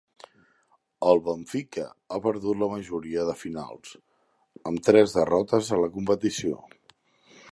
[1.09, 3.93] El Benfica ha perdut la majoria de finals,
[4.71, 6.61] amb tres derrotes a la competició.